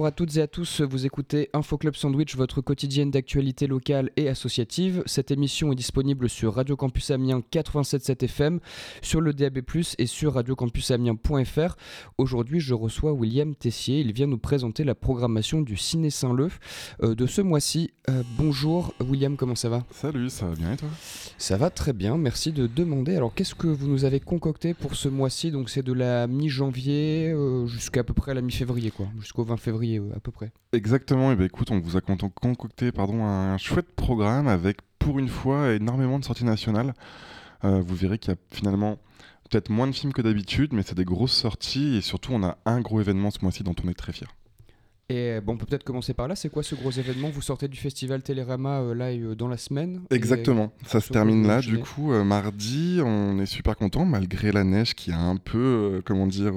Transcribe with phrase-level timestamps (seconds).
[0.00, 4.08] Bonjour à toutes et à tous, vous écoutez Info Club Sandwich, votre quotidienne d'actualité locale
[4.16, 5.02] et associative.
[5.04, 8.60] Cette émission est disponible sur Radio Campus Amiens 87.7 FM,
[9.02, 9.58] sur le DAB+,
[9.98, 11.76] et sur radiocampusamiens.fr.
[12.16, 16.48] Aujourd'hui, je reçois William Tessier, il vient nous présenter la programmation du Ciné Saint-Leu
[17.02, 17.90] euh, de ce mois-ci.
[18.08, 19.84] Euh, bonjour William, comment ça va?
[19.90, 20.88] Salut, ça va bien et toi?
[21.36, 23.16] Ça va très bien, merci de demander.
[23.16, 25.50] Alors qu'est-ce que vous nous avez concocté pour ce mois-ci?
[25.50, 29.89] Donc c'est de la mi-janvier euh, jusqu'à peu près la mi-février, quoi, jusqu'au 20 février
[29.98, 30.52] euh, à peu près.
[30.72, 35.28] Exactement, et ben écoute, on vous a concocté pardon, un chouette programme avec pour une
[35.28, 36.94] fois énormément de sorties nationales.
[37.64, 38.98] Euh, vous verrez qu'il y a finalement
[39.50, 42.58] peut-être moins de films que d'habitude, mais c'est des grosses sorties et surtout on a
[42.66, 44.28] un gros événement ce mois-ci dont on est très fier.
[45.10, 46.36] Et bon, on peut peut-être commencer par là.
[46.36, 47.30] C'est quoi ce gros événement?
[47.30, 50.72] Vous sortez du festival Télérama euh, là euh, dans la semaine Exactement.
[50.86, 51.60] Ça se termine là.
[51.60, 56.00] Du coup, euh, mardi, on est super content malgré la neige qui a un peu,
[56.04, 56.52] comment dire,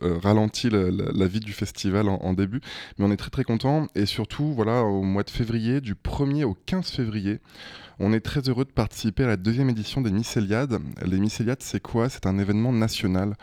[0.00, 2.62] ralenti la, vie du festival en, début.
[2.96, 3.88] Mais on est très très content.
[3.94, 7.40] Et surtout, voilà, au mois de février, du 1er au 15 février,
[7.98, 10.78] on est très heureux de participer à la deuxième édition des Mycéliades.
[11.04, 12.08] Les Mycéliades, c'est quoi?
[12.08, 13.34] C'est un événement national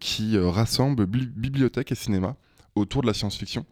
[0.00, 2.36] qui rassemble bibliothèques et cinéma
[2.74, 3.66] autour de la science-fiction.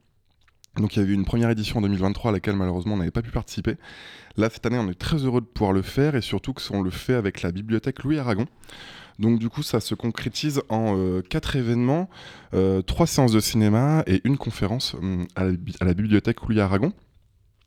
[0.78, 3.10] Donc il y avait eu une première édition en 2023 à laquelle malheureusement on n'avait
[3.10, 3.76] pas pu participer.
[4.36, 6.82] Là cette année on est très heureux de pouvoir le faire et surtout que on
[6.82, 8.46] le fait avec la bibliothèque Louis Aragon.
[9.18, 12.08] Donc du coup ça se concrétise en euh, quatre événements,
[12.54, 15.44] euh, trois séances de cinéma et une conférence hum, à,
[15.84, 16.92] la, bibliothèque Louis Aragon.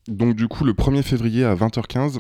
[0.08, 2.20] Donc du coup le 1er février à 20h15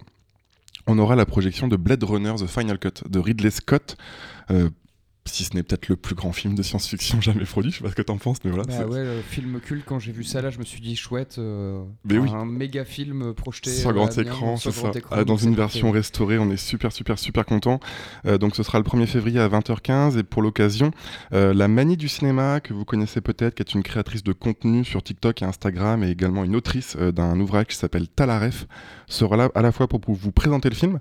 [0.87, 3.97] on aura la projection de Blade Runner The Final Cut de Ridley Scott,
[4.49, 4.69] euh,
[5.25, 7.91] si ce n'est peut-être le plus grand film de science-fiction jamais produit, je sais pas
[7.91, 8.65] ce que t'en penses, mais voilà.
[8.65, 11.35] Bah ouais, le film culte, quand j'ai vu ça là, je me suis dit chouette,
[11.37, 12.29] euh, mais oui.
[12.31, 14.91] un méga film projeté sur grand écran, c'est ça.
[15.11, 17.79] Ah, dans une version restaurée, on est super super super content.
[18.25, 20.91] Euh, donc ce sera le 1er février à 20h15 et pour l'occasion,
[21.33, 24.83] euh, la Manie du cinéma que vous connaissez peut-être, qui est une créatrice de contenu
[24.83, 28.65] sur TikTok et Instagram et également une autrice d'un ouvrage qui s'appelle Talaref,
[29.07, 30.99] sera là à la fois pour vous présenter le film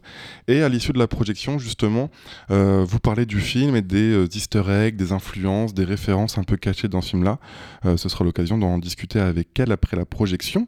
[0.48, 2.10] et à l'issue de la projection justement
[2.48, 6.56] vous parler du film et des euh, easter eggs, des influences, des références un peu
[6.56, 7.38] cachées dans ce film-là.
[7.84, 10.66] Euh, ce sera l'occasion d'en discuter avec elle après la projection.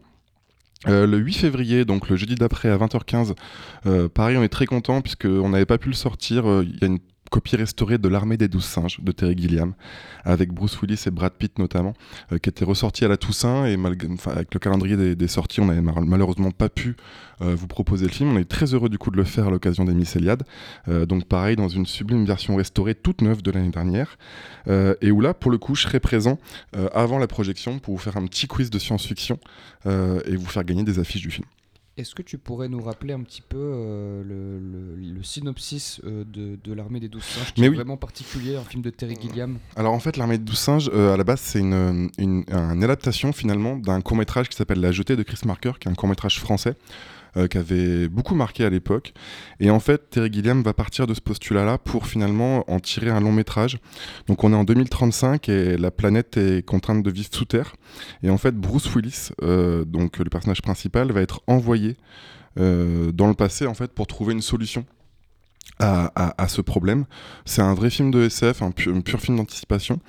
[0.88, 3.34] Euh, le 8 février, donc le jeudi d'après à 20h15,
[4.08, 6.44] pareil, on est très content puisqu'on n'avait pas pu le sortir.
[6.62, 6.98] Il y a une
[7.32, 9.72] copie restaurée de L'armée des douze singes de Terry Gilliam,
[10.24, 11.94] avec Bruce Willis et Brad Pitt notamment,
[12.30, 13.64] euh, qui était ressorti à la Toussaint.
[13.66, 13.76] Et
[14.26, 16.94] avec le calendrier des, sorties, on n'avait malheureusement pas pu
[17.40, 18.36] euh, vous proposer le film.
[18.36, 20.42] On est très heureux du coup de le faire à l'occasion des Mycéliades.
[20.88, 24.18] Euh, donc pareil, dans une sublime version restaurée toute neuve de l'année dernière.
[24.68, 26.38] et où là, pour le coup, je serai présent
[26.94, 29.38] avant la projection pour vous faire un petit quiz de science-fiction
[29.86, 31.46] et vous faire gagner des affiches du film.
[31.98, 37.00] Est-ce que tu pourrais nous rappeler un petit peu euh, le, synopsis euh, de, L'Armée
[37.00, 39.58] des Douze Singes, qui est vraiment particulier, un film de Terry Gilliam?
[39.76, 43.32] Alors en fait, L'Armée des Douze Singes, euh, à la base, c'est une, une, adaptation
[43.34, 46.76] finalement d'un court-métrage qui s'appelle La Jetée de Chris Marker, qui est un court-métrage français.
[47.38, 49.14] Euh, qui avait beaucoup marqué à l'époque.
[49.58, 53.20] Et en fait, Terry Gilliam va partir de ce postulat-là pour finalement en tirer un
[53.20, 53.78] long métrage.
[54.26, 57.74] Donc on est en 2035 et la planète est contrainte de vivre sous terre.
[58.22, 61.96] Et en fait, Bruce Willis, euh, donc le personnage principal, va être envoyé
[62.58, 64.84] euh, dans le passé en fait pour trouver une solution
[65.78, 67.06] à, ce problème.
[67.46, 70.00] C'est un vrai film de SF, un, pur film d'anticipation.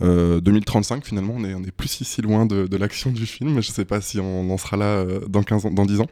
[0.00, 3.84] 2035 finalement, on est, on plus si, loin de, l'action du film, mais je sais
[3.84, 6.08] pas si on en sera là dans, 15 ans, dans 10 ans.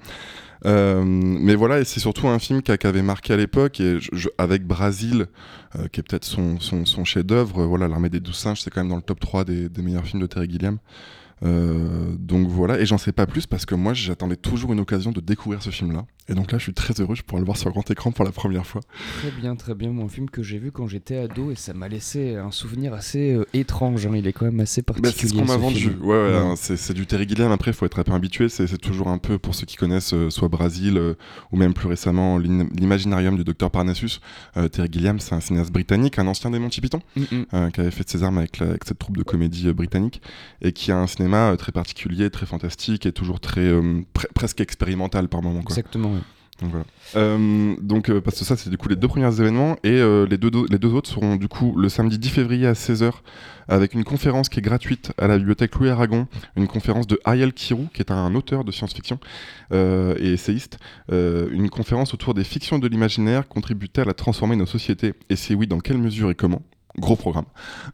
[0.67, 3.99] Euh, mais voilà, et c'est surtout un film qui, avait marqué à l'époque, et
[4.39, 5.27] avec Brasil,
[5.77, 7.65] euh, qui est peut-être son, son, chef-d'œuvre.
[7.65, 10.23] Voilà, L'Armée des Douze Singes, c'est quand même dans le top 3 des, meilleurs films
[10.23, 10.79] de Terry Gilliam.
[11.45, 15.11] Euh, donc voilà, et j'en sais pas plus parce que moi j'attendais toujours une occasion
[15.11, 16.07] de découvrir ce film-là.
[16.29, 18.25] Et donc là je suis très heureux, je pourrais le voir sur grand écran pour
[18.25, 18.81] la première fois.
[19.19, 19.91] Très bien, très bien.
[19.91, 23.33] Mon film que j'ai vu quand j'étais ado et ça m'a laissé un souvenir assez
[23.35, 24.07] euh, étrange.
[24.07, 24.13] Hein.
[24.17, 25.13] Il est quand même assez particulier.
[25.13, 25.91] Bah, c'est ce qu'on m'a vendu.
[26.01, 27.53] Ouais, ouais, hein, c'est du Terry Gilliam.
[27.53, 28.49] Après, il faut être un peu habitué.
[28.49, 31.01] C'est toujours un peu pour ceux qui connaissent euh, soit Brasil
[31.53, 34.21] ou même plus récemment l'Imaginarium du Docteur Parnassus.
[34.73, 37.71] Terry Gilliam, c'est un cinéaste britannique, un ancien des Monty Python, mm, mm.
[37.73, 40.23] qui avait fait ses armes avec, avec cette troupe de comédie britannique
[40.63, 44.03] et qui a un cinéma très particulier, très fantastique et toujours très euh,
[44.35, 45.61] presque expérimental par moment.
[45.61, 46.14] Exactement.
[46.61, 46.87] Donc, voilà.
[47.17, 47.75] Euh,
[48.09, 50.79] euh, parce que ça c'est du coup les deux premiers événements et les, deux, les
[50.79, 53.13] deux autres seront du coup le samedi 10 février à 16h
[53.67, 57.53] avec une conférence qui est gratuite à la bibliothèque Louis Aragon, une conférence de Ariel
[57.53, 59.19] Kirou qui est un auteur de science-fiction
[59.73, 60.79] et essayiste,
[61.11, 65.67] une conférence autour des fictions de l'imaginaire contribue-t-elle à transformer nos sociétés et si oui
[65.67, 66.63] dans quelle mesure et comment?
[66.99, 67.47] Gros programme.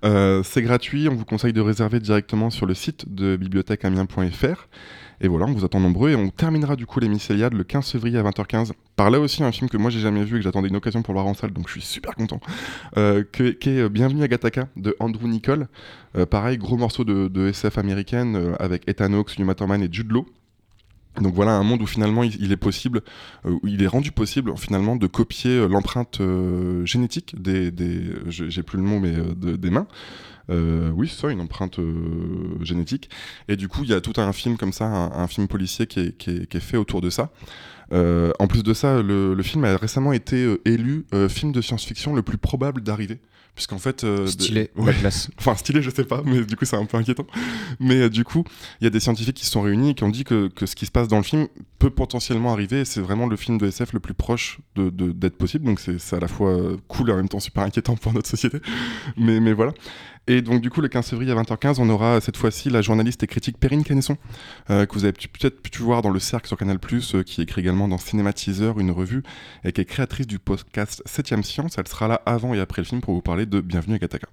[0.04, 4.68] Euh, c'est gratuit, on vous conseille de réserver directement sur le site de bibliothèqueamiens.fr.
[5.20, 7.90] Et voilà, on vous attend nombreux et on terminera du coup les Mycéliades le 15
[7.90, 10.44] février à 20h15 par là aussi un film que moi j'ai jamais vu et que
[10.44, 12.40] j'attendais une occasion pour le voir en salle, donc je suis super content,
[12.96, 15.68] euh, qui est Bienvenue à Gattaca de Andrew Nicole.
[16.30, 20.26] pareil, gros morceau de, SF américaine avec Ethan Hawke, Uma Thurman et Jude Law.
[21.20, 23.02] Donc voilà un monde où finalement il, est possible,
[23.44, 26.20] où il est rendu possible finalement de copier l'empreinte
[26.84, 29.86] génétique des, des j'ai plus le mot mais des mains.
[30.50, 33.08] Euh, oui, c'est ça, une empreinte euh, génétique.
[33.48, 36.00] Et du coup, il y a tout un film comme ça, un, film policier qui
[36.00, 37.30] est, fait autour de ça.
[37.92, 42.22] Euh, en plus de ça, le, film a récemment été élu film de science-fiction le
[42.22, 43.20] plus probable d'arriver.
[43.60, 44.06] Puisqu'en fait.
[44.26, 44.92] stylé, de...
[44.92, 45.30] classe.
[45.38, 47.26] enfin, stylé, je sais pas, mais du coup, c'est un peu inquiétant.
[47.78, 48.44] Mais du coup,
[48.80, 50.74] il y a des scientifiques qui se sont réunis et qui ont dit que, ce
[50.74, 51.48] qui se passe dans le film
[51.78, 52.80] peut potentiellement arriver.
[52.80, 55.66] Et c'est vraiment le film de SF le plus proche d'être de, possible.
[55.66, 56.56] Donc, c'est à la fois
[56.88, 58.58] cool et en même temps super inquiétant pour notre société.
[59.18, 59.72] mais, mais voilà.
[60.30, 63.20] Et donc, du coup, le 15 février à 20h15, on aura cette fois-ci la journaliste
[63.24, 64.16] et critique Perrine Canesson,
[64.70, 67.60] euh, que vous avez peut-être pu voir dans le Cercle sur Canal, euh, qui écrit
[67.60, 69.24] également dans Cinématiseur, une revue,
[69.64, 71.78] et qui est créatrice du podcast 7ème Science.
[71.78, 74.28] Elle sera là avant et après le film pour vous parler de Bienvenue à Gataka.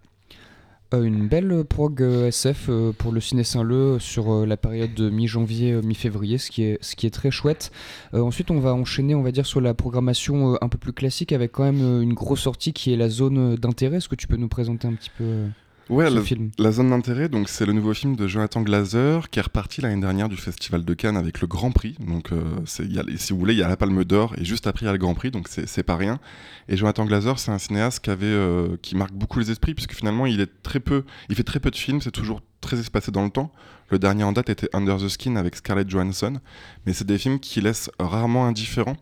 [0.93, 6.37] Euh, une belle prog SF pour le Ciné Saint-Leu sur la période de mi-janvier, mi-février,
[6.37, 6.61] ce qui
[7.07, 7.71] est très chouette.
[8.13, 11.53] ensuite, on va enchaîner, on va dire, sur la programmation un peu plus classique avec
[11.53, 13.97] quand même une grosse sortie qui est la zone d'intérêt.
[13.97, 15.47] Est-ce que tu peux nous présenter un petit peu
[15.89, 16.09] Ouais,
[16.57, 20.01] la, zone d'intérêt, donc c'est le nouveau film de Jonathan Glazer qui est reparti l'année
[20.01, 21.95] dernière du Festival de Cannes avec le Grand Prix.
[21.99, 22.43] Donc, euh,
[22.79, 24.87] y a, si vous voulez, il y a la Palme d'Or et juste après il
[24.87, 26.19] y a le Grand Prix, donc c'est pas rien.
[26.67, 29.93] Et Jonathan Glazer, c'est un cinéaste qui avait, euh, qui marque beaucoup les esprits puisque
[29.93, 33.11] finalement il est très peu, il fait très peu de films, c'est toujours très espacé
[33.11, 33.53] dans le temps.
[33.89, 36.41] Le dernier en date était Under the Skin avec Scarlett Johansson,
[36.85, 38.97] mais c'est des films qui laissent rarement indifférents,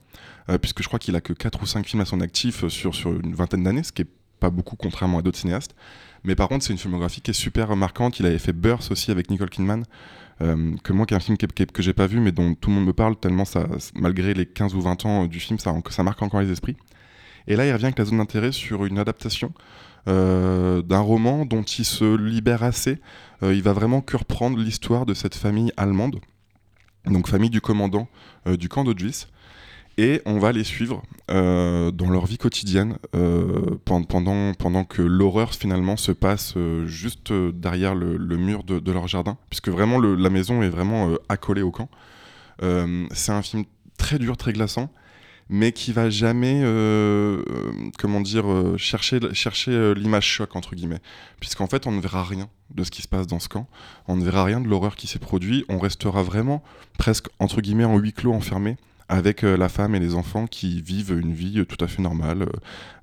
[0.49, 2.93] euh, puisque je crois qu'il a que 4 ou 5 films à son actif sur,
[2.93, 4.07] sur une vingtaine d'années, ce qui est
[4.49, 5.75] beaucoup contrairement à d'autres cinéastes.
[6.23, 8.19] Mais par contre, c'est une filmographie qui est super marquante.
[8.19, 9.83] Il avait fait Burst aussi avec Nicole Kidman.
[10.41, 12.69] Euh, que moi, qui est un film que, que, j'ai pas vu, mais dont tout
[12.69, 16.03] le monde me parle, tellement ça, malgré les 15 ou 20 ans du film, ça,
[16.03, 16.75] marque encore les esprits.
[17.47, 19.53] Et là, il revient avec la zone d'intérêt sur une adaptation
[20.07, 22.99] euh, d'un roman dont il se libère assez.
[23.43, 26.19] Euh, il va vraiment que reprendre l'histoire de cette famille allemande,
[27.05, 28.07] donc famille du commandant
[28.45, 29.27] du camp d'Auschwitz,
[29.97, 35.53] et on va les suivre euh, dans leur vie quotidienne euh, pendant, pendant que l'horreur
[35.53, 40.61] finalement se passe euh, juste derrière le, mur de, leur jardin, puisque vraiment la maison
[40.61, 41.89] est vraiment accolée au camp.
[42.61, 43.63] c'est un film
[43.97, 44.91] très dur, très glaçant,
[45.49, 46.61] mais qui va jamais,
[47.97, 48.45] comment dire,
[48.77, 51.01] chercher, chercher l'image choc entre guillemets,
[51.39, 53.67] puisqu'en fait on ne verra rien de ce qui se passe dans ce camp,
[54.07, 56.63] on ne verra rien de l'horreur qui s'est produit, on restera vraiment
[56.97, 58.77] presque entre guillemets en huis clos enfermé
[59.07, 62.01] avec euh, la femme et les enfants qui vivent une vie euh, tout à fait
[62.01, 62.47] normale.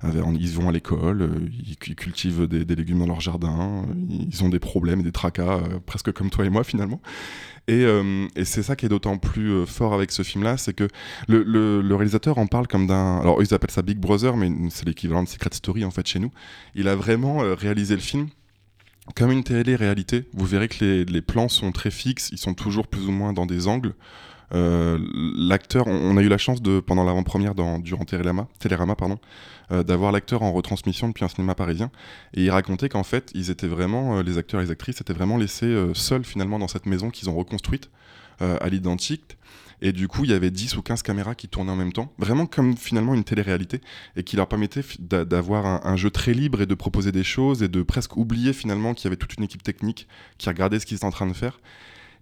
[0.03, 4.59] Euh, ils vont à l'école, ils, cultivent des, légumes dans leur jardin, ils ont des
[4.59, 7.01] problèmes des tracas, presque comme toi et moi finalement.
[7.69, 7.85] Et,
[8.43, 10.89] c'est ça qui est d'autant plus fort avec ce film-là, c'est que
[11.29, 13.19] le, réalisateur en parle comme d'un...
[13.19, 16.19] Alors ils appellent ça Big Brother, mais c'est l'équivalent de Secret Story en fait chez
[16.19, 16.31] nous.
[16.75, 18.27] Il a vraiment réalisé le film
[19.15, 20.25] comme une télé-réalité.
[20.33, 23.45] Vous verrez que les plans sont très fixes, ils sont toujours plus ou moins dans
[23.45, 23.93] des angles.
[24.53, 24.99] Euh,
[25.35, 29.17] l'acteur, on, a eu la chance de pendant l'avant-première durant Télérama, Télérama pardon,
[29.71, 31.89] euh, d'avoir l'acteur en retransmission depuis un cinéma parisien
[32.33, 35.13] et il racontait qu'en fait ils étaient vraiment euh, les acteurs et les actrices étaient
[35.13, 37.89] vraiment laissés seuls finalement dans cette maison qu'ils ont reconstruite
[38.39, 39.37] à l'identique
[39.81, 42.13] et du coup, il y avait 10 ou 15 caméras qui tournaient en même temps,
[42.17, 43.81] vraiment comme finalement une télé-réalité,
[44.15, 47.63] et qui leur permettait d'avoir un, un, jeu très libre et de proposer des choses
[47.63, 50.07] et de presque oublier finalement qu'il y avait toute une équipe technique
[50.37, 51.59] qui regardait ce qu'ils étaient en train de faire.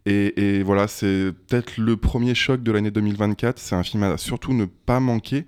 [0.05, 3.59] Et, voilà, c'est peut-être le premier choc de l'année 2024.
[3.59, 5.45] C'est un film à surtout ne pas manquer.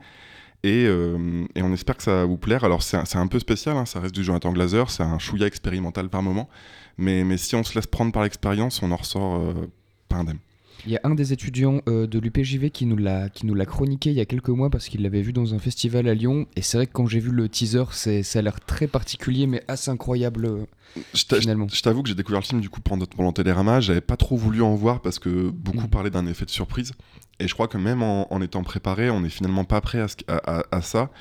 [0.65, 2.63] Euh, et, on espère que ça va vous plaire.
[2.63, 6.09] Alors c'est un, peu spécial, hein, ça reste du Jonathan Glazer, c'est un chouïa expérimental
[6.09, 6.49] par moment.
[6.97, 9.69] Mais, si on se laisse prendre par l'expérience, on en ressort euh,
[10.07, 10.39] pas indemne.
[10.85, 13.65] Il y a un des étudiants euh, de l'UPJV qui nous l'a qui nous l'a
[13.65, 16.45] chroniqué il y a quelques mois parce qu'il l'avait vu dans un festival à Lyon
[16.55, 19.47] et c'est vrai que quand j'ai vu le teaser, c'est ça a l'air très particulier
[19.47, 20.65] mais assez incroyable euh,
[21.13, 21.67] finalement.
[21.71, 24.35] Je t'avoue que j'ai découvert le film du coup pendant, pendant Télérama, j'avais pas trop
[24.35, 25.89] voulu en voir parce que beaucoup mm.
[25.89, 26.91] parlaient d'un effet de surprise
[27.39, 30.81] et je crois que même en, étant préparé, on n'est finalement pas prêt à, à
[30.81, 31.11] ça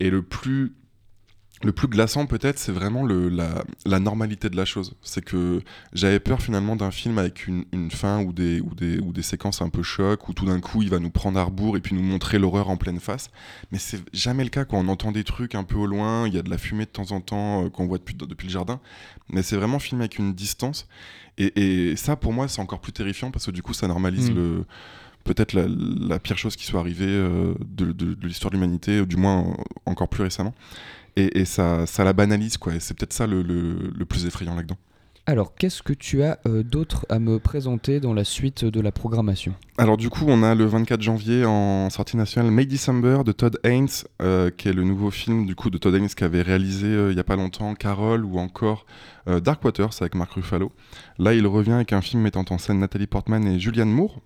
[0.00, 0.74] et le plus
[1.64, 4.94] le plus glaçant peut-être, c'est vraiment le, la, normalité de la chose.
[5.02, 9.12] C'est que j'avais peur finalement d'un film avec une, fin ou des, ou, des, ou
[9.12, 11.76] des séquences un peu choc, où tout d'un coup il va nous prendre à rebours
[11.76, 13.30] et puis nous montrer l'horreur en pleine face.
[13.70, 16.34] Mais c'est jamais le cas quand on entend des trucs un peu au loin, il
[16.34, 18.52] y a de la fumée de temps en temps euh, qu'on voit depuis, depuis le
[18.52, 18.80] jardin.
[19.30, 20.88] Mais c'est vraiment filmé avec une distance.
[21.38, 24.34] Et, ça pour moi c'est encore plus terrifiant parce que du coup ça normalise mm.
[24.34, 24.64] le
[25.24, 29.56] peut-être la, pire chose qui soit arrivée euh, de, de l'histoire de l'humanité, du moins
[29.86, 30.52] encore plus récemment
[31.16, 32.74] et, ça, ça, la banalise quoi.
[32.74, 34.76] Et c'est peut-être ça le, le, plus effrayant là-dedans.
[35.24, 38.90] Alors, qu'est-ce que tu as euh, d'autre à me présenter dans la suite de la
[38.90, 39.54] programmation?
[39.78, 43.56] Alors du coup, on a le 24 janvier en sortie nationale May December de Todd
[43.62, 43.86] Haynes,
[44.20, 47.12] euh, qui est le nouveau film du coup de Todd Haynes qui avait réalisé euh,
[47.12, 48.84] il n'y a pas longtemps Carol ou encore
[49.28, 50.72] Dark Waters avec Mark Ruffalo.
[51.18, 54.20] Là, il revient avec un film mettant en scène Nathalie Portman et Julianne Moore,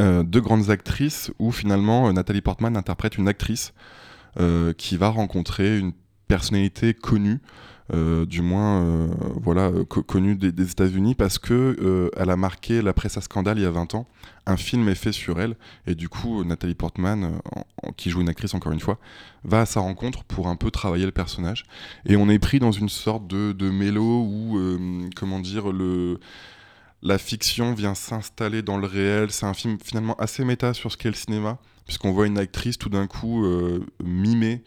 [0.00, 3.74] deux grandes actrices où finalement Nathalie Portman interprète une actrice
[4.76, 5.92] qui va rencontrer une
[6.28, 7.40] personnalité connue
[7.94, 9.08] euh, du moins euh,
[9.42, 13.64] voilà, euh, connue des, États-Unis, parce que elle a marqué la presse à scandale il
[13.64, 14.06] y a 20 ans.
[14.46, 17.40] Un film est fait sur elle, et du coup, Nathalie Portman,
[17.96, 18.98] qui joue une actrice encore une fois,
[19.44, 21.64] va à sa rencontre pour un peu travailler le personnage.
[22.06, 24.58] Et on est pris dans une sorte de, de mélo où,
[25.14, 26.18] comment dire, le
[27.02, 29.30] la fiction vient s'installer dans le réel.
[29.30, 32.78] C'est un film finalement assez méta sur ce qu'est le cinéma, puisqu'on voit une actrice
[32.78, 33.44] tout d'un coup
[34.02, 34.62] mimer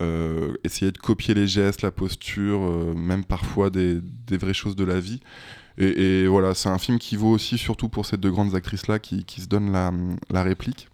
[0.00, 4.84] euh, essayer de copier les gestes, la posture, euh, même parfois des, vraies choses de
[4.84, 5.20] la vie.
[5.76, 9.24] Et, voilà, c'est un film qui vaut aussi surtout pour ces deux grandes actrices-là qui,
[9.40, 10.88] se donnent la, réplique.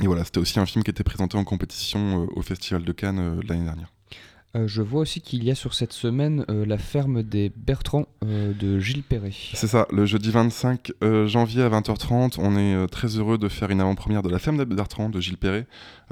[0.00, 2.92] Et voilà, c'était aussi un film qui était présenté en compétition euh, au Festival de
[2.92, 3.92] Cannes l'année dernière.
[4.54, 8.06] Euh, je vois aussi qu'il y a sur cette semaine euh, la ferme des Bertrands
[8.24, 9.32] euh, de Gilles Perret.
[9.54, 10.92] C'est ça, le jeudi 25
[11.26, 14.66] janvier à 20h30, on est très heureux de faire une avant-première de la ferme des
[14.66, 15.66] Bertrands de Gilles Perret.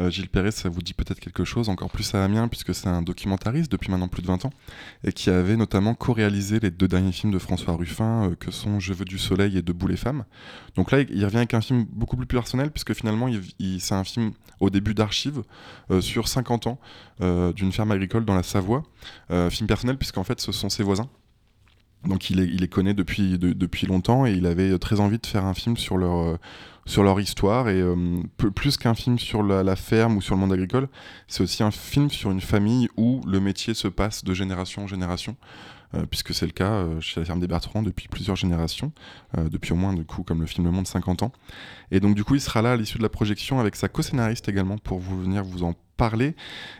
[0.08, 3.02] Gilles Perret, ça vous dit peut-être quelque chose, encore plus à Amiens, puisque c'est un
[3.02, 4.52] documentariste depuis maintenant plus de 20 ans,
[5.04, 8.92] et qui avait notamment co-réalisé les deux derniers films de François Ruffin, que sont Je
[8.92, 10.24] veux du soleil et Debout les femmes.
[10.76, 13.28] Donc là, il revient avec un film beaucoup plus personnel, puisque finalement,
[13.78, 15.42] c'est un film au début d'archives
[16.00, 16.78] sur 50 ans
[17.20, 18.82] d'une ferme agricole dans la Savoie.
[19.30, 21.08] Euh, film personnel, puisqu'en fait, ce sont ses voisins.
[22.04, 25.44] Donc il les, il connaît depuis, depuis longtemps et il avait très envie de faire
[25.44, 26.38] un film sur leur, euh,
[26.86, 27.68] sur leur histoire.
[27.68, 28.22] Et euh,
[28.54, 30.88] plus qu'un film sur la, ferme ou sur le monde agricole,
[31.28, 34.86] c'est aussi un film sur une famille où le métier se passe de génération en
[34.86, 35.36] génération.
[36.10, 38.92] puisque c'est le cas chez la ferme des Bertrands depuis plusieurs générations,
[39.36, 41.32] depuis au moins, du coup, comme le film Le Monde, 50 ans.
[41.90, 44.48] Et donc, du coup, il sera là à l'issue de la projection avec sa co-scénariste
[44.48, 46.34] également pour vous venir vous en parler.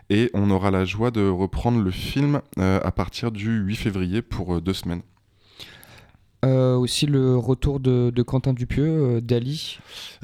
[0.09, 4.23] Et on aura la joie de reprendre le film euh, à partir du 8 février
[4.23, 5.03] pour euh, deux semaines.
[6.45, 9.79] Euh, aussi le retour de, Quentin Dupieux, Dali.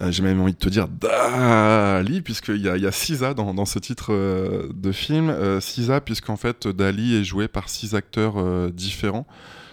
[0.08, 3.78] J'ai même envie de te dire Dali, puisqu'il y a, a Sisa dans, dans, ce
[3.78, 4.12] titre
[4.72, 5.60] de film.
[5.60, 9.26] Sisa, puisqu'en fait Dali est joué par six acteurs différents.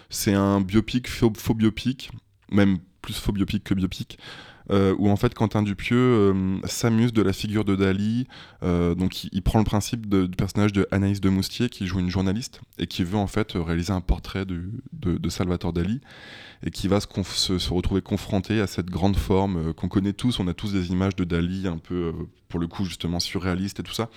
[0.10, 2.12] C'est un biopic, faux, faux biopic,
[2.52, 4.20] même plus faux biopic que biopic.
[4.72, 8.28] Euh, où en fait Quentin Dupieux euh, s'amuse de la figure de Dali.
[8.64, 12.10] Euh, donc il, prend le principe du personnage de Anaïs de Moustier qui joue une
[12.10, 14.70] journaliste et qui veut en fait réaliser un portrait de,
[15.30, 16.00] Salvatore Dali
[16.66, 20.40] et qui va se, se, retrouver confronté à cette grande forme qu'on connaît tous.
[20.40, 22.14] On a tous des images de Dali un peu
[22.48, 24.10] pour le coup justement surréaliste et tout ça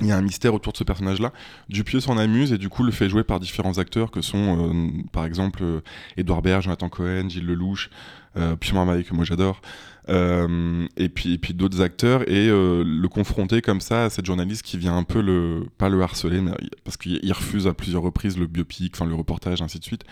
[0.00, 1.32] il y a un mystère autour de ce personnage-là.
[1.68, 4.88] Dupieux s'en amuse et du coup le fait jouer par différents acteurs que sont euh,
[5.12, 5.80] par exemple euh,
[6.16, 7.90] Edouard Baird, Jonathan Cohen, Gilles Lelouch,
[8.36, 9.62] euh, Pierre Marmaille que moi j'adore,
[10.08, 14.96] euh, et puis, d'autres acteurs et le confronter comme ça à cette journaliste qui vient
[14.96, 16.40] un peu le pas le harceler
[16.84, 20.04] parce qu'il refuse à plusieurs reprises le biopic, enfin le reportage ainsi de suite.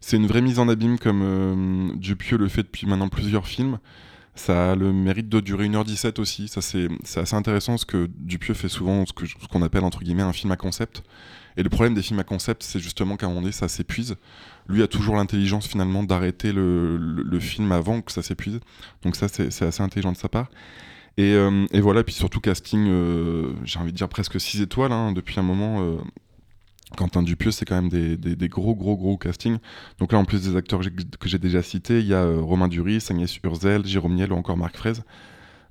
[0.00, 3.78] C'est une vraie mise en abîme comme Dupieux le fait depuis maintenant plusieurs films.
[4.38, 6.46] Ça a le mérite de durer 1h17 aussi.
[6.46, 9.12] Ça, c'est, assez intéressant parce que Dupieux fait souvent ce,
[9.48, 11.02] qu'on appelle entre guillemets un film à concept.
[11.56, 14.14] Et le problème des films à concept, c'est justement qu'à un moment donné, ça s'épuise.
[14.68, 18.60] Lui a toujours l'intelligence finalement d'arrêter le, film avant que ça s'épuise.
[19.02, 20.50] Donc ça, c'est, assez intelligent de sa part.
[21.16, 25.10] Et, euh, voilà, puis surtout casting, euh, j'ai envie de dire presque 6 étoiles hein,
[25.10, 25.82] depuis un moment.
[25.82, 25.96] Euh,
[26.96, 29.58] Quentin Dupieux, c'est quand même des, gros, gros, gros castings.
[29.98, 32.68] Donc là, en plus des acteurs que j'ai déjà cités, il y a euh, Romain
[32.68, 35.02] Duris, Agnès Urzel, Jérôme Niel ou encore Marc Fraise.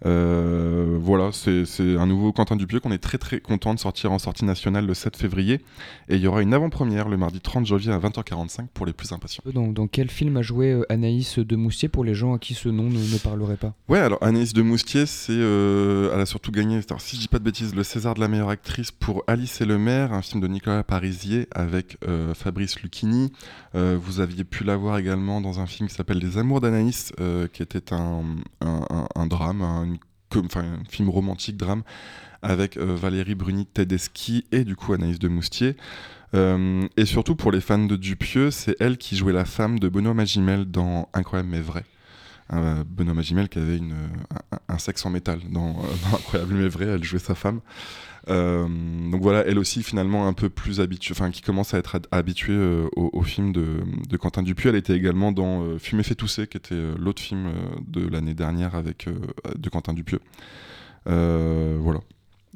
[0.06, 4.20] Euh, voilà, c'est un nouveau Quentin Dupieux qu'on est très très content de sortir en
[4.20, 5.62] sortie nationale le 7 février.
[6.10, 9.12] Et il y aura une avant-première le mardi 30 janvier à 20h45 pour les plus
[9.12, 9.44] impatients.
[9.52, 12.54] Dans, dans quel film a joué euh, Anaïs de Moustier pour les gens à qui
[12.54, 13.74] ce nom ne, parlerait pas?
[13.90, 17.40] Ouais, alors Anaïs de Moustier, c'est, euh, elle a surtout gagné, si je dis pas
[17.40, 20.42] de bêtises, le César de la meilleure actrice pour Alice et le maire, un film
[20.42, 21.98] de Nicolas Parisier avec
[22.36, 23.32] Fabrice Lucchini.
[23.74, 27.12] vous aviez pu la voir également dans un film qui s'appelle Les Amours d'Anaïs,
[27.54, 28.24] qui était un,
[28.62, 29.87] un drame, un
[30.36, 31.84] un film romantique, drame,
[32.42, 35.76] avec euh, Valérie Bruni Tedeschi et du coup Anaïs de Moustier.
[36.34, 39.88] Euh, et surtout pour les fans de Dupieux, c'est elle qui jouait la femme de
[39.88, 41.84] Benoît Magimel dans Incroyable mais vrai.
[42.54, 43.96] Euh, Benoît Magimel qui avait une,
[44.70, 45.76] un, sexe en métal dans,
[46.14, 47.60] Incroyable mais vrai, elle jouait sa femme.
[48.28, 52.88] donc voilà, elle aussi finalement un peu plus habituée, enfin qui commence à être habituée
[52.96, 54.70] au, film de, de, Quentin Dupieux.
[54.70, 57.52] Elle était également dans Fumer fait tousser, qui était l'autre film
[57.86, 59.08] de l'année dernière avec
[59.56, 60.20] de Quentin Dupieux.
[61.06, 62.00] voilà.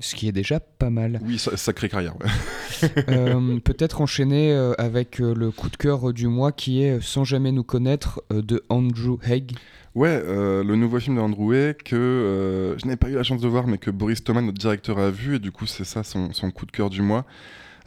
[0.02, 1.20] Ce qui est déjà pas mal.
[1.24, 2.16] Oui, sacrée carrière.
[3.10, 7.24] euh, Peut-être enchaîner euh, avec euh, le coup de cœur du mois qui est Sans
[7.24, 9.54] jamais nous connaître euh, de Andrew Haig.
[9.94, 13.48] Ouais, le nouveau film de Andrew Haig que je n'ai pas eu la chance de
[13.48, 16.32] voir, mais que Boris Thomas, notre directeur, a vu, et du coup, c'est ça son,
[16.32, 17.26] son, coup de cœur du mois.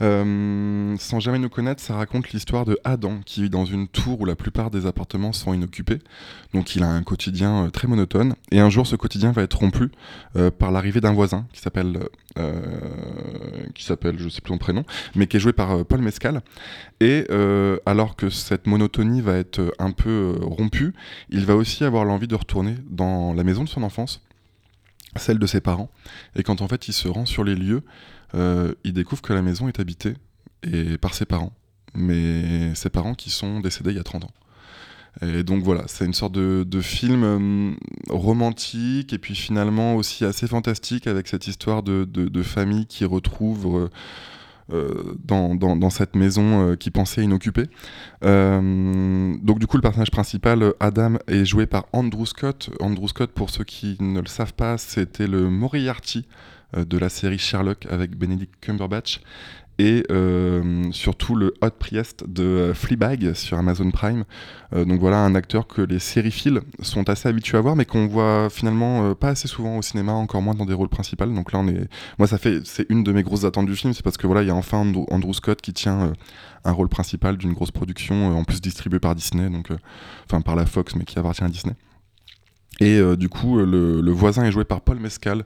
[0.02, 4.20] Euh, sans jamais nous connaître, ça raconte l'histoire de Adam qui vit dans une tour
[4.20, 6.00] où la plupart des appartements sont inoccupés.
[6.52, 8.34] Donc il a un quotidien euh, très monotone.
[8.50, 9.90] Et un jour, ce quotidien va être rompu
[10.36, 11.98] euh, par l'arrivée d'un voisin qui s'appelle,
[13.74, 14.84] qui s'appelle, je sais plus son prénom,
[15.14, 16.42] mais qui est joué par Paul Mescal.
[17.00, 17.26] Et
[17.86, 20.94] alors que cette monotonie va être un peu rompue,
[21.30, 24.20] il va aussi avoir l'envie de retourner dans la maison de son enfance
[25.16, 25.90] celle de ses parents.
[26.34, 27.82] Et quand en fait il se rend sur les lieux,
[28.34, 30.14] euh, il découvre que la maison est habitée
[30.62, 31.52] et par ses parents,
[31.94, 34.34] mais ses parents qui sont décédés il y a 30 ans.
[35.22, 37.72] Et donc voilà, c'est une sorte de, film euh,
[38.08, 43.88] romantique et puis finalement aussi assez fantastique avec cette histoire de, famille qui retrouve
[44.72, 47.68] euh, dans, cette maison qui pensait inoccupée.
[48.22, 52.70] donc du coup, le personnage principal, Adam, est joué par Andrew Scott.
[52.80, 56.26] Andrew Scott, pour ceux qui ne le savent pas, c'était le Moriarty
[56.76, 59.20] euh, de la série Sherlock avec Benedict Cumberbatch
[59.78, 64.24] et euh, surtout le Hot Priest de euh, Fleabag sur Amazon Prime.
[64.74, 68.50] donc voilà un acteur que les sériphiles sont assez habitués à voir, mais qu'on voit
[68.50, 71.26] finalement pas assez souvent au cinéma, encore moins dans des rôles principaux.
[71.26, 71.88] Donc là, on est,
[72.18, 74.42] moi, ça fait, c'est une de mes grosses attentes du film, c'est parce que voilà,
[74.42, 76.12] il y a enfin Andrew, Scott qui tient
[76.64, 79.68] un rôle principal d'une grosse production, en plus distribuée par Disney, donc
[80.28, 81.76] enfin par la Fox, mais qui appartient à Disney.
[82.80, 85.44] Et euh, du coup, euh, le, voisin est joué par Paul Mescal,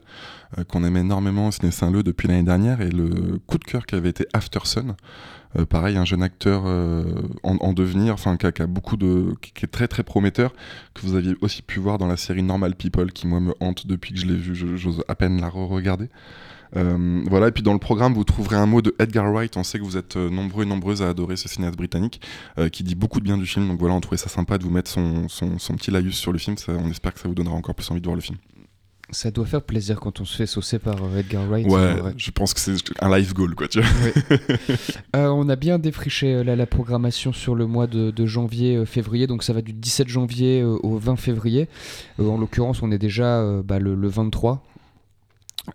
[0.57, 3.85] euh, qu'on aime énormément au Ciné Saint-Leu depuis l'année dernière, et le coup de cœur
[3.85, 4.95] qui avait été Aftersun.
[5.69, 6.63] pareil, un jeune acteur
[7.43, 10.53] en, devenir, enfin qui, a, beaucoup de, qui, est très très prometteur,
[10.93, 13.87] que vous aviez aussi pu voir dans la série Normal People, qui moi me hante
[13.87, 16.09] depuis que je l'ai vu, j'ose à peine la re-regarder.
[16.75, 19.57] Euh, voilà, et puis dans le programme, vous trouverez un mot de Edgar Wright.
[19.57, 22.21] On sait que vous êtes euh, nombreux et nombreuses à adorer ce cinéaste britannique
[22.57, 23.67] euh, qui dit beaucoup de bien du film.
[23.67, 26.37] Donc voilà, on trouvait ça sympa de vous mettre son, son, petit laïus sur le
[26.37, 26.55] film.
[26.67, 28.37] on espère que ça vous donnera encore plus envie de voir le film.
[29.11, 31.67] Ça doit faire plaisir quand on se fait saucer par Edgar Wright.
[31.67, 33.89] Ouais, je pense que c'est un life goal, quoi, tu vois.
[35.13, 39.73] on a bien défriché la, programmation sur le mois de, janvier-février, donc ça va du
[39.73, 41.67] 17 janvier au 20 février.
[42.19, 44.63] en l'occurrence, on est déjà bah, le, le, 23,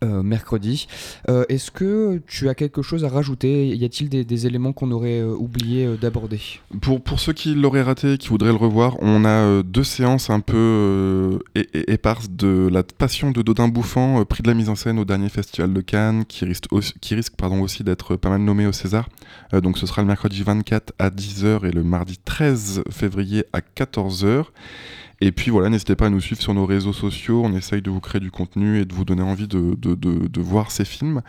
[0.02, 0.88] euh, mercredi.
[1.28, 3.68] Euh, est-ce que tu as quelque chose à rajouter?
[3.68, 6.40] Y a-t-il des, éléments qu'on aurait euh, oublié d'aborder?
[6.80, 10.40] Pour, pour ceux qui l'auraient raté, qui voudraient le revoir, on a deux séances un
[10.40, 15.04] peu éparses de La Passion de Dodin Bouffant, prix de la mise en scène au
[15.04, 18.66] dernier festival de Cannes, qui risque, aussi, qui risque pardon, aussi d'être pas mal nommé
[18.66, 19.08] au César.
[19.52, 24.46] donc ce sera le mercredi 24 à 10h et le mardi 13 février à 14h.
[25.24, 27.40] Et puis voilà, n'hésitez pas à nous suivre sur nos réseaux sociaux.
[27.42, 30.40] On essaye de vous créer du contenu et de vous donner envie de, de, de,
[30.42, 31.22] voir ces films.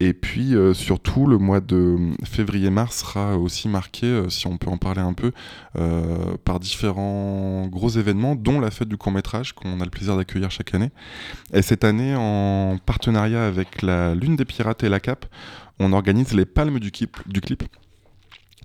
[0.00, 4.68] Et puis euh, surtout, le mois de février-mars sera aussi marqué, euh, si on peut
[4.68, 5.30] en parler un peu,
[5.76, 10.16] euh, par différents gros événements, dont la fête du court métrage qu'on a le plaisir
[10.16, 10.90] d'accueillir chaque année.
[11.52, 15.26] Et cette année, en partenariat avec la Lune des Pirates et la CAP,
[15.78, 16.80] on organise les palmes.
[16.80, 17.62] Du clip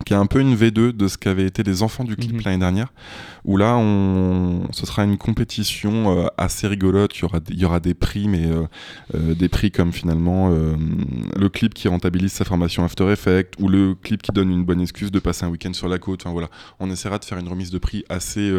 [0.06, 2.42] qui est un peu une V2 de ce qu'avaient été les enfants du clip mhm.
[2.44, 2.92] l'année dernière,
[3.46, 7.66] où là, on, ce sera une compétition euh, assez rigolote, il y aura, il y
[7.66, 8.64] aura des prix, mais euh,
[9.14, 13.96] euh, des prix comme finalement le clip qui rentabilise sa formation After Effects, ou le
[13.96, 16.50] clip qui donne une bonne excuse de passer un week-end sur la côte, enfin voilà,
[16.80, 18.52] on essaiera de faire une remise de prix assez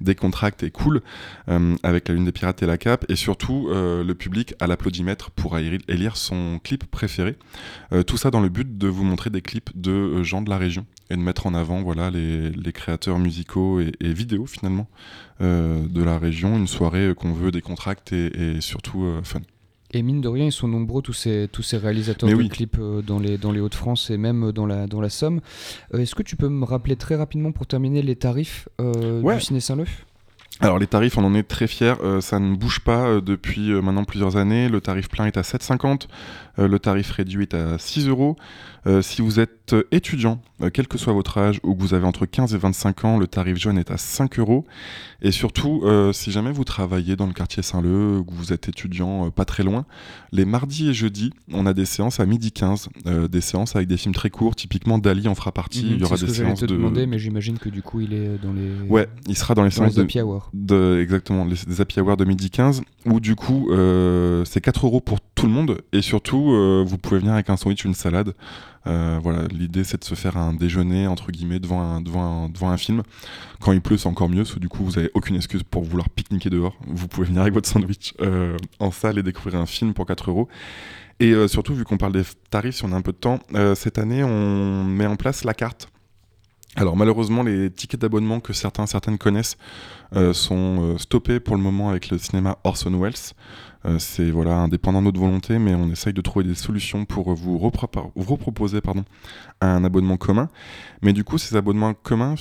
[0.00, 1.02] décontracte et cool,
[1.82, 5.58] avec la Lune des Pirates et la Cape, et surtout le public à l'applaudimètre pour
[5.58, 7.36] élire son clip préféré.
[8.06, 10.77] tout ça dans le but de vous montrer des clips de gens de la région
[11.10, 14.88] et de mettre en avant voilà, les, créateurs musicaux et, vidéo finalement
[15.40, 16.56] euh, de la région.
[16.56, 19.40] Une soirée qu'on veut décontracte et, et surtout euh, fun.
[19.92, 23.00] Et mine de rien, ils sont nombreux, tous ces, tous ces réalisateurs de clips euh,
[23.00, 25.40] dans les, dans les Hauts-de-France et même dans la, dans la Somme.
[25.94, 29.86] Est-ce que tu peux me rappeler très rapidement pour terminer les tarifs du Ciné Saint-Leu?
[30.60, 34.36] Alors les tarifs, on en est très fiers, ça ne bouge pas depuis maintenant plusieurs
[34.36, 34.68] années.
[34.68, 36.08] Le tarif plein est à 7,50,
[36.66, 38.36] le tarif réduit est à 6 euros.
[38.88, 41.94] Euh, si vous êtes euh, étudiant, euh, quel que soit votre âge, ou que vous
[41.94, 44.64] avez entre 15 et 25 ans, le tarif jeune est à 5 euros.
[45.20, 49.44] Et surtout, si jamais vous travaillez dans le quartier Saint-Leu, que vous êtes étudiant pas
[49.44, 49.84] très loin,
[50.30, 52.88] les mardis et jeudis, on a des séances à midi 15,
[53.28, 55.84] des séances avec des films très courts, typiquement Dali en fera partie.
[55.84, 56.76] Mhm, il y aura des séances te de.
[56.76, 58.88] demander, mais j'imagine que du coup, il est dans les.
[58.88, 60.02] Ouais, il sera dans les séances de.
[60.02, 60.50] Happy hour.
[60.54, 63.68] De, exactement, les, Happy Hour 2015, où du coup,
[64.44, 66.47] c'est 4 euros pour tout le monde, et surtout,
[66.84, 68.34] vous pouvez venir avec un sandwich, une salade.
[68.84, 72.02] voilà, l'idée c'est de se faire un déjeuner entre guillemets devant
[72.62, 73.02] un, film.
[73.60, 76.08] Quand il pleut, c'est encore mieux, parce du coup, vous avez aucune excuse pour vouloir
[76.08, 76.76] pique-niquer dehors.
[76.86, 78.14] Vous pouvez venir avec votre sandwich
[78.78, 80.48] en salle et découvrir un film pour 4 euros.
[81.20, 83.40] Et euh, surtout, vu qu'on parle des tarifs, si on a un peu de temps,
[83.54, 85.88] euh, cette année, on met en place la carte.
[86.78, 89.56] Alors malheureusement, les tickets d'abonnement que certains, certaines connaissent
[90.14, 93.98] euh, sont stoppés pour le moment avec le cinéma Orson Welles.
[93.98, 97.58] c'est voilà indépendant de notre volonté, mais on essaye de trouver des solutions pour vous,
[97.58, 99.04] reproposer pardon,
[99.60, 100.48] un abonnement commun.
[101.02, 102.36] Mais du coup, ces abonnements communs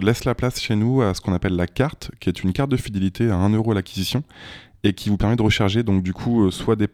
[0.00, 2.70] laissent la place chez nous à ce qu'on appelle la carte, qui est une carte
[2.70, 4.22] de fidélité à 1 euro l'acquisition
[4.84, 6.86] et qui vous permet de recharger donc du coup soit des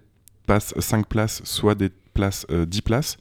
[0.46, 3.18] passe 5 places, soit des places 10 euh, places.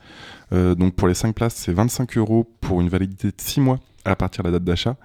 [0.54, 3.80] Euh, donc pour les 5 places, c'est 25 euros pour une validité de 6 mois
[4.06, 4.96] à partir de la date d'achat.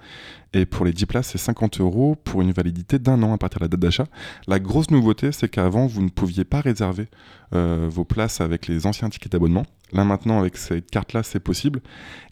[0.53, 3.59] Et pour les 10 places, c'est 50 euros pour une validité d'un an à partir
[3.59, 4.05] de la date d'achat.
[4.47, 7.07] La grosse nouveauté, c'est qu'avant, vous ne pouviez pas réserver
[7.53, 9.65] euh, vos places avec les anciens tickets d'abonnement.
[9.93, 11.81] Là maintenant, avec cette carte-là, c'est possible.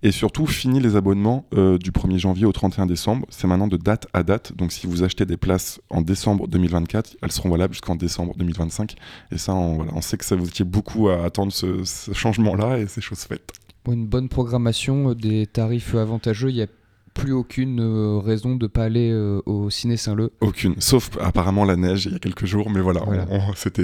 [0.03, 3.25] Et surtout, fini les abonnements euh, du 1er janvier au 31 décembre.
[3.29, 4.55] C'est maintenant de date à date.
[4.55, 8.95] Donc si vous achetez des places en décembre 2024, elles seront valables jusqu'en décembre 2025.
[9.31, 13.01] Et ça, on, sait que ça vous étiez beaucoup à attendre ce, changement-là et c'est
[13.01, 13.51] chose faite.
[13.91, 16.67] Une bonne programmation, euh, des tarifs avantageux, il y a
[17.13, 20.31] plus aucune euh, raison de pas aller euh, au ciné Saint-Leu.
[20.41, 23.01] Aucune, sauf apparemment la neige il y a quelques jours, mais voilà,
[23.55, 23.83] c'était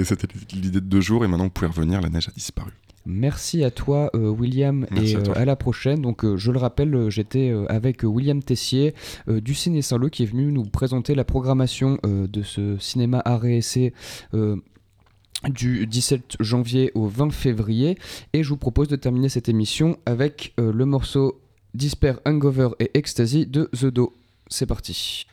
[0.52, 2.70] l'idée de deux jours et maintenant vous pouvez revenir, la neige a disparu.
[3.08, 6.02] Merci à toi William et à, la prochaine.
[6.02, 8.94] Donc je le rappelle, j'étais avec William Tessier
[9.28, 13.92] du Ciné Saint-Leu qui est venu nous présenter la programmation de ce cinéma arrêt essai
[15.44, 17.98] du 17 janvier au 20 février.
[18.32, 21.40] Et je vous propose de terminer cette émission avec euh, le morceau
[21.74, 24.16] Disper, Hangover et Ecstasy de The Do.
[24.48, 25.26] C'est parti.